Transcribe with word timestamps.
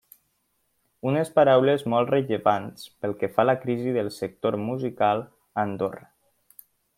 Unes 1.09 1.29
paraules 1.39 1.85
molt 1.93 2.09
rellevants 2.13 2.87
pel 3.05 3.13
que 3.19 3.29
fa 3.35 3.45
a 3.45 3.47
la 3.51 3.55
crisi 3.67 3.93
del 3.99 4.11
sector 4.17 4.59
musical 4.71 5.23
a 5.27 5.67
Andorra. 5.69 6.03